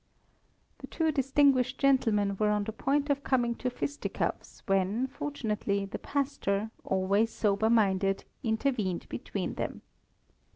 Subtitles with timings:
[0.79, 5.99] The two distinguished gentlemen were on the point of coming to fisticuffs when, fortunately, the
[5.99, 9.83] pastor, always sober minded, intervened between them.